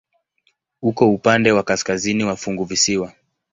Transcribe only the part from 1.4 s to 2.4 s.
wa kaskazini wa